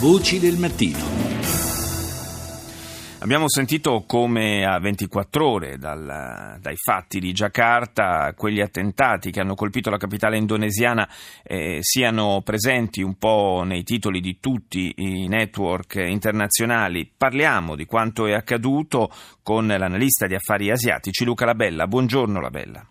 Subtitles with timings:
[0.00, 0.96] Voci del mattino.
[3.18, 9.56] Abbiamo sentito come a 24 ore dal, dai fatti di Giacarta quegli attentati che hanno
[9.56, 11.08] colpito la capitale indonesiana
[11.42, 17.10] eh, siano presenti un po' nei titoli di tutti i network internazionali.
[17.16, 19.10] Parliamo di quanto è accaduto
[19.42, 21.88] con l'analista di affari asiatici Luca Labella.
[21.88, 22.88] Buongiorno Labella.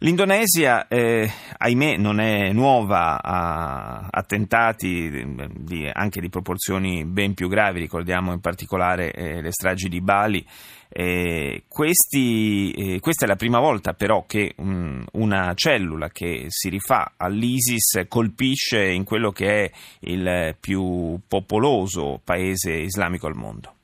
[0.00, 5.10] L'Indonesia, eh, ahimè, non è nuova a attentati
[5.56, 10.46] di, anche di proporzioni ben più gravi, ricordiamo in particolare eh, le stragi di Bali.
[10.88, 16.68] Eh, questi, eh, questa è la prima volta però che um, una cellula che si
[16.68, 23.77] rifà all'ISIS colpisce in quello che è il più popoloso paese islamico al mondo.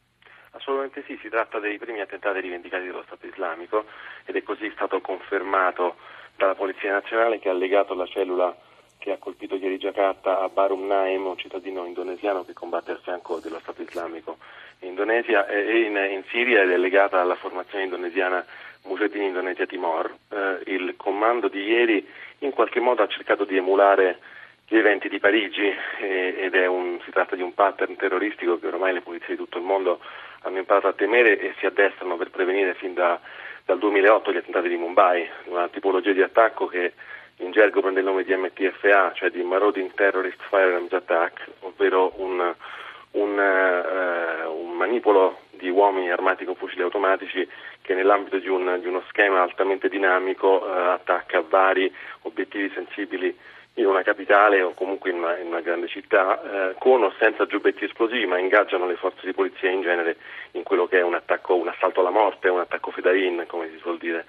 [0.64, 3.84] Assolutamente sì, si tratta dei primi attentati rivendicati dallo Stato islamico
[4.24, 5.96] ed è così stato confermato
[6.36, 8.56] dalla Polizia Nazionale che ha legato la cellula
[8.96, 13.40] che ha colpito ieri Jakarta a Barum Naim, un cittadino indonesiano che combatte a fianco
[13.40, 14.38] dello Stato islamico
[14.78, 18.42] in Indonesia e in, in Siria ed è legata alla formazione indonesiana
[18.84, 20.16] Mujahideen Indonesia Timor.
[20.30, 24.18] Eh, il comando di ieri in qualche modo ha cercato di emulare
[24.66, 25.70] gli eventi di Parigi
[26.00, 29.58] eh, ed un, si tratta di un pattern terroristico che ormai le polizie di tutto
[29.58, 30.00] il mondo
[30.44, 33.20] hanno imparato a temere e si addestrano per prevenire fin da
[33.64, 36.92] dal 2008 gli attentati di Mumbai, una tipologia di attacco che
[37.38, 42.54] in gergo prende il nome di MTFA, cioè di Marauding Terrorist Firearms Attack, ovvero un,
[43.12, 47.48] un, uh, un manipolo di uomini armati con fucili automatici
[47.80, 51.92] che nell'ambito di, un, di uno schema altamente dinamico uh, attacca vari
[52.22, 53.36] obiettivi sensibili
[53.74, 57.46] in una capitale o comunque in una, in una grande città, eh, con o senza
[57.46, 60.16] giubbetti esplosivi, ma ingaggiano le forze di polizia in genere
[60.52, 63.78] in quello che è un attacco, un assalto alla morte, un attacco fedain, come si
[63.78, 64.26] suol dire.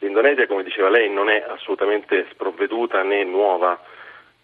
[0.00, 3.80] L'Indonesia, come diceva lei, non è assolutamente sprovveduta né nuova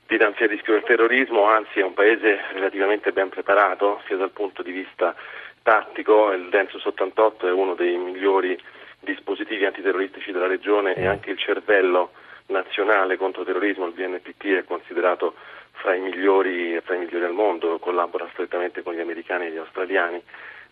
[0.06, 4.62] dinanzi al rischio del terrorismo, anzi è un paese relativamente ben preparato, sia dal punto
[4.62, 5.14] di vista
[5.62, 8.60] tattico, il Densus 88 è uno dei migliori
[9.00, 12.12] dispositivi antiterroristici della regione e anche il cervello
[12.46, 15.34] nazionale contro terrorismo, il VNPT, è considerato
[15.72, 19.56] fra i, migliori, fra i migliori al mondo, collabora strettamente con gli americani e gli
[19.56, 20.22] australiani,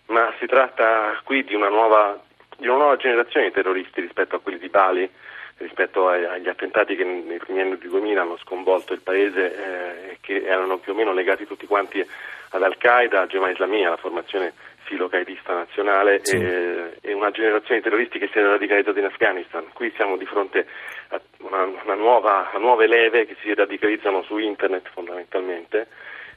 [0.06, 2.20] ma si tratta qui di una nuova,
[2.56, 5.10] di una nuova generazione di terroristi rispetto a quelli di Bali,
[5.58, 10.42] rispetto agli attentati che nei primi anni 2000 hanno sconvolto il paese e eh, che
[10.44, 12.04] erano più o meno legati tutti quanti
[12.52, 14.52] ad Al-Qaeda, a Jemaah Islamia, la formazione
[14.84, 16.36] filo-qaedista nazionale sì.
[16.36, 19.64] e, e, una generazione di terroristi che si è radicalizzata in Afghanistan.
[19.72, 20.66] Qui siamo di fronte
[21.08, 25.88] a una, una nuova, a nuove leve che si radicalizzano su internet fondamentalmente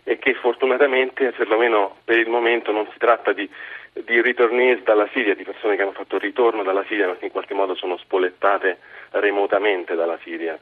[0.03, 3.49] e che fortunatamente, perlomeno per il momento, non si tratta di,
[3.91, 7.31] di ritornesi dalla Siria, di persone che hanno fatto ritorno dalla Siria ma che in
[7.31, 8.77] qualche modo sono spolettate
[9.11, 10.57] remotamente dalla Siria.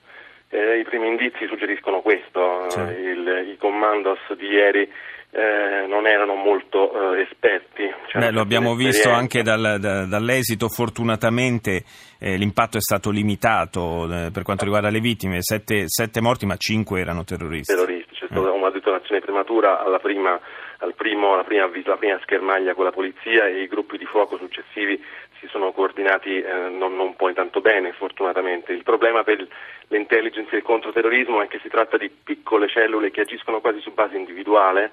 [0.53, 2.80] Eh, I primi indizi suggeriscono questo, sì.
[2.80, 4.88] il, i commandos di ieri
[5.31, 7.91] eh, non erano molto eh, esperti.
[8.14, 11.84] Beh, lo abbiamo visto anche dal, da, dall'esito, fortunatamente
[12.19, 16.56] eh, l'impatto è stato limitato eh, per quanto riguarda le vittime, sette, sette, morti ma
[16.56, 17.74] cinque erano terroristi.
[17.74, 20.39] Terroristi, c'è stata una detonazione prematura alla prima,
[20.77, 24.37] al primo, alla, prima, alla prima schermaglia con la polizia e i gruppi di fuoco
[24.37, 25.01] successivi
[25.39, 28.71] si sono coordinati eh, non, non, poi tanto bene, fortunatamente.
[28.71, 29.45] Il problema per
[29.87, 33.93] l'intelligence e il controterrorismo è che si tratta di piccole cellule che agiscono quasi su
[33.93, 34.91] base individuale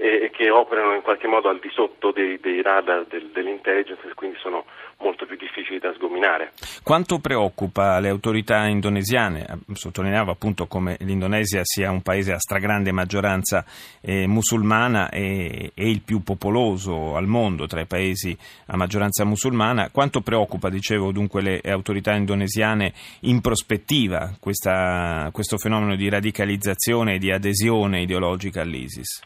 [0.00, 4.14] e, che operano in qualche modo al di sotto dei, dei radar del, dell'intelligence e
[4.14, 4.64] quindi sono
[4.98, 6.52] molto più difficili da sgominare.
[6.84, 9.58] Quanto preoccupa le autorità indonesiane?
[9.72, 13.64] Sottolineava appunto come l'Indonesia sia un paese a stragrande maggioranza
[14.00, 18.36] eh, musulmana e, e, il più popoloso al mondo tra i paesi
[18.66, 19.90] a maggioranza musulmana.
[19.90, 22.92] Quanto preoccupa, dicevo, dunque le autorità indonesiane
[23.22, 29.22] in prospettiva questa, questo fenomeno di radicalizzazione e di adesione ideologica all'ISIS?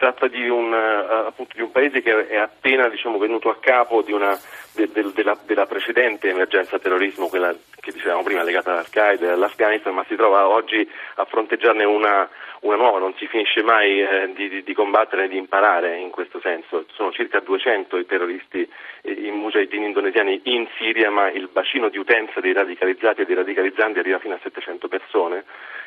[0.00, 4.02] Tratta di un, uh, appunto, di un paese che è appena diciamo, venuto a capo
[4.12, 4.36] una,
[4.72, 7.54] de, de, della, della, precedente emergenza terrorismo, quella
[7.90, 12.28] che dicevamo prima legata all'Al-Qaeda e all'Afghanistan, ma si trova oggi a fronteggiarne una,
[12.60, 16.40] una nuova, non si finisce mai eh, di, di, combattere e di imparare in questo
[16.40, 16.86] senso.
[16.94, 18.68] Sono circa 200 i terroristi
[19.02, 23.34] eh, i mujahideen indonesiani in Siria, ma il bacino di utenza dei radicalizzati e dei
[23.34, 25.44] radicalizzanti arriva fino a 700 persone.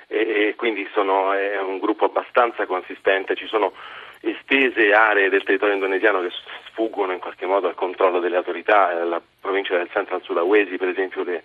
[0.07, 3.73] E, e quindi sono, è un gruppo abbastanza consistente, ci sono
[4.19, 6.31] estese aree del territorio indonesiano che
[6.69, 11.23] sfuggono in qualche modo al controllo delle autorità, la provincia del Central Sulawesi per esempio
[11.23, 11.43] le,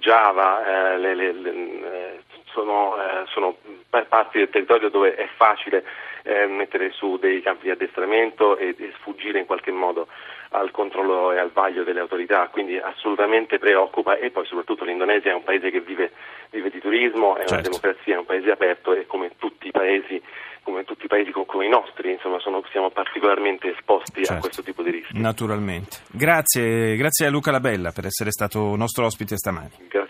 [0.00, 3.24] Java, eh, le, le, le, sono, eh,
[3.90, 5.84] parti del territorio dove è facile
[6.22, 10.06] eh, mettere su dei campi di addestramento e, e sfuggire in qualche modo
[10.50, 15.34] al controllo e al vaglio delle autorità, quindi assolutamente preoccupa e poi soprattutto l'Indonesia è
[15.34, 16.10] un paese che vive,
[16.50, 17.54] vive di turismo, è certo.
[17.54, 20.20] una democrazia, è un paese aperto e come tutti i paesi
[20.62, 24.34] come tutti i paesi come i nostri, insomma, sono, siamo particolarmente esposti certo.
[24.34, 25.18] a questo tipo di rischi.
[25.18, 25.98] Naturalmente.
[26.12, 29.70] Grazie, grazie a Luca Labella per essere stato nostro ospite stamani.
[29.88, 30.09] Grazie.